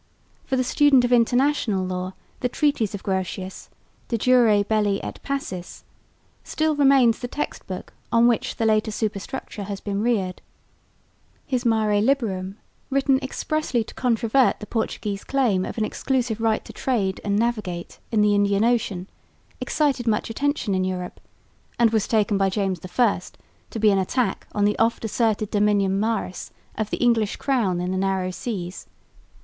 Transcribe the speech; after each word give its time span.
For 0.45 0.55
the 0.55 0.63
student 0.63 1.05
of 1.05 1.13
International 1.13 1.85
Law 1.85 2.13
the 2.39 2.49
treatise 2.49 2.95
of 2.95 3.03
Grotius, 3.03 3.69
De 4.07 4.17
Jure 4.17 4.63
belli 4.63 4.99
et 5.03 5.19
pacis, 5.21 5.83
still 6.43 6.75
remains 6.75 7.19
the 7.19 7.27
text 7.27 7.67
book 7.67 7.93
on 8.11 8.25
which 8.27 8.55
the 8.55 8.65
later 8.65 8.89
superstructure 8.89 9.65
has 9.65 9.79
been 9.79 10.01
reared. 10.01 10.41
His 11.45 11.67
Mare 11.67 12.01
liberum, 12.01 12.57
written 12.89 13.19
expressly 13.21 13.83
to 13.83 13.93
controvert 13.93 14.59
the 14.59 14.65
Portuguese 14.65 15.23
claim 15.23 15.65
of 15.65 15.77
an 15.77 15.85
exclusive 15.85 16.41
right 16.41 16.65
to 16.65 16.73
trade 16.73 17.21
and 17.23 17.37
navigate 17.37 17.99
in 18.11 18.21
the 18.23 18.33
Indian 18.33 18.63
Ocean, 18.65 19.07
excited 19.59 20.07
much 20.07 20.31
attention 20.31 20.73
in 20.73 20.83
Europe, 20.83 21.19
and 21.77 21.91
was 21.91 22.07
taken 22.07 22.39
by 22.39 22.49
James 22.49 22.79
I 22.97 23.21
to 23.69 23.79
be 23.79 23.91
an 23.91 23.99
attack 23.99 24.47
on 24.51 24.65
the 24.65 24.79
oft 24.79 25.05
asserted 25.05 25.51
dominium 25.51 25.99
maris 25.99 26.49
of 26.75 26.89
the 26.89 26.97
English 26.97 27.35
crown 27.35 27.79
in 27.79 27.91
the 27.91 27.97
narrow 27.97 28.31
seas. 28.31 28.87